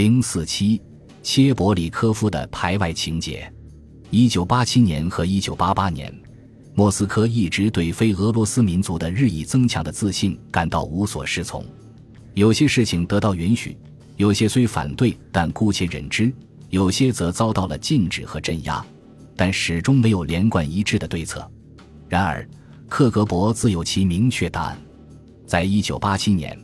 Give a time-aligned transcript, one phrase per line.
[0.00, 0.80] 零四七，
[1.22, 3.52] 切伯里科夫的排外情节。
[4.08, 6.10] 一九八七年和一九八八年，
[6.74, 11.62] 莫斯科一直对非俄罗斯民族的日益增强的自信感到无所适从。
[12.32, 13.76] 有些事情得到允许，
[14.16, 16.32] 有些虽反对但姑且忍之；
[16.70, 18.82] 有些则遭到了禁止和镇压，
[19.36, 21.46] 但始终没有连贯一致的对策。
[22.08, 22.48] 然而，
[22.88, 24.78] 克格勃自有其明确答案。
[25.46, 26.58] 在一九八七年，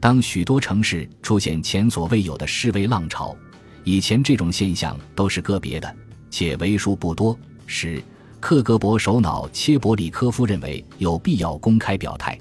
[0.00, 3.36] 当许多城市出现前所未有的示威浪潮，
[3.84, 5.96] 以前这种现象都是个别的。
[6.30, 8.02] 且为数不多时，
[8.38, 12.38] 克格勃首脑切伯里科夫认为有必要公开表态。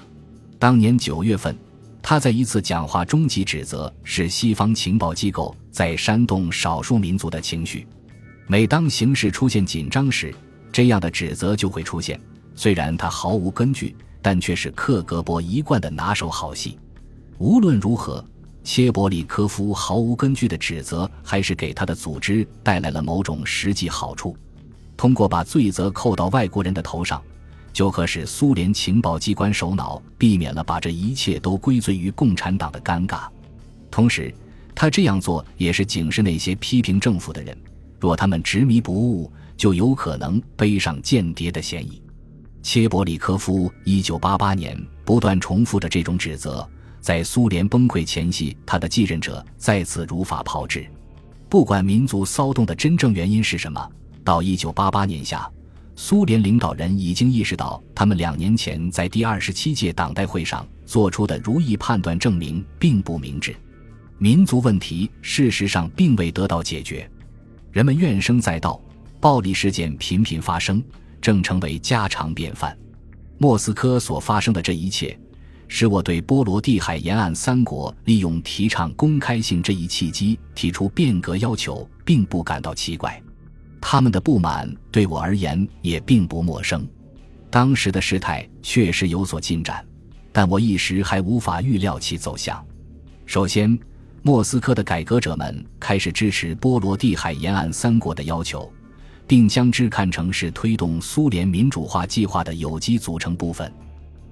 [0.60, 1.58] 当年九月份，
[2.02, 7.88] 他在一次讲话中即指责是西方情报机构在煽动少数民族的情绪。
[8.46, 10.34] 每当形势出现紧张时，
[10.72, 12.20] 这样的指责就会出现。
[12.56, 16.78] 虽然他毫无根据，但却是克格勃一贯的拿手好戏。
[17.38, 18.24] 无论如何。
[18.64, 24.36] 切伯里科夫毫无根据的指责，还是给他的组织带来了某种实际好处。
[24.98, 27.22] 通过把罪责扣到外国人的头上，
[27.72, 33.22] 就可使苏联情报机关首脑避免了把这一切都归罪于共产党的尴尬。
[33.90, 34.36] 同时，
[34.76, 37.58] 他这样做也是警示那些批评政府的人：
[38.02, 42.02] 若他们执迷不悟，就有可能背上间谍的嫌疑。
[42.62, 46.68] 切伯里科夫一九八八年不断重复着这种指责。
[47.08, 50.86] 在苏联崩溃前夕，他的继任者再次如法炮制。
[51.48, 53.90] 不管民族骚动的真正原因是什么，
[54.26, 55.50] 到1988年夏，
[55.96, 63.56] 苏联领导人已经意识到，他们两年前在第二十七届党代会上做出的如意判断证明并不明智。
[64.18, 67.10] 民族问题事实上并未得到解决，
[67.72, 68.82] 人们怨声载道，
[69.22, 70.84] 暴力事件频频发生，
[71.22, 72.78] 正成为家常便饭。
[73.38, 75.18] 莫斯科所发生的这一切。
[75.68, 83.22] 使我对波罗的海沿岸三国利用提倡公开性这一契机提出变革要求，并不感到奇怪。
[83.80, 86.86] 他们的不满对我而言也并不陌生。
[87.50, 89.86] 当时的事态确实有所进展，
[90.32, 92.64] 但我一时还无法预料其走向。
[93.26, 93.78] 首先，
[94.24, 98.72] 莫斯科的改革者们开始支持波罗的海沿岸三国的要求，
[99.26, 103.72] 并将之看成是推动苏联民主化计划的有机组成部分。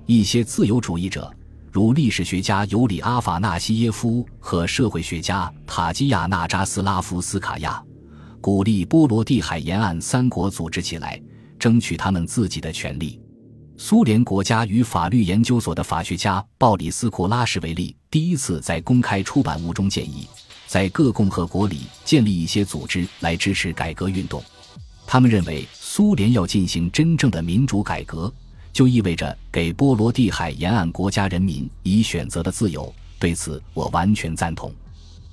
[0.08, 1.32] 一些自由主义者，
[1.72, 7.84] 如历史学家尤里阿法纳西耶夫和社会学家塔基亚纳扎斯拉夫斯卡娅，
[8.40, 11.20] 鼓励波罗的海沿岸三国组织起来，
[11.58, 13.20] 争取他们自己的权利。
[13.78, 20.28] 苏联国家与法律研究所的法学家鲍里斯库拉什维利第一次在公开出版物中建议，
[20.68, 24.42] 在各共和国里建立一些组织来支持改革运动。
[25.08, 28.32] 他们认为，苏联要进行真正的民主改革。
[28.75, 34.69] 就意味着给波罗的海沿岸国家人民以选择的自由，对此我完全赞同。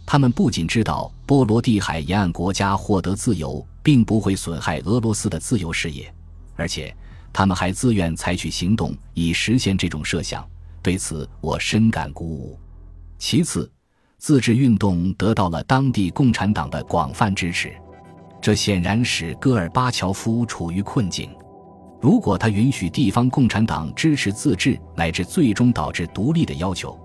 [0.07, 6.09] 他们不仅知道波罗的海沿岸国家获得自由并不会损害俄罗斯的自由事业，
[6.55, 6.95] 而且
[7.33, 10.49] 他们还自愿采取行动以实现这种设想，
[10.81, 12.57] 对此我深感鼓舞。
[13.19, 13.69] 其次，
[14.19, 17.73] 自治运动得到了当地共产党的广泛支持，
[18.41, 21.29] 这显然使戈尔巴乔夫处于困境。
[22.03, 26.99] 如果他允许地方共产党支持自治乃至最终导致独立的要求，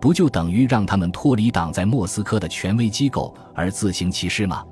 [0.00, 4.64] 不就等于让他们脱离党在莫斯科的权威机构而自行其事吗？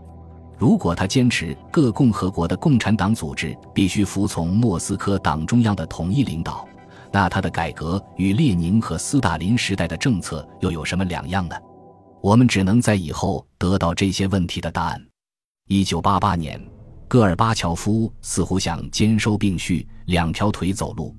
[0.56, 6.64] 如果他坚持各共和国的共产党组织必须服从莫斯科党中央的统一领导，
[7.10, 11.56] 那他的改革与列宁和斯大林时代的政策又有什么两样呢？
[12.20, 15.04] 我们只能在以后得到这些问题的答案。
[15.66, 16.73] 一九八八年。
[17.06, 21.14] 戈尔巴乔夫似乎想兼收并蓄，两条腿走路。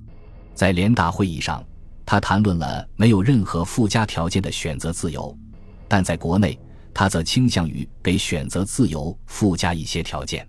[0.54, 1.64] 在联大会议上，
[2.04, 5.36] 他谈论了没有任何附加条件的选择自由，
[5.88, 6.58] 但在国内，
[6.92, 10.46] 他则倾向于给选择自由附加一些条件。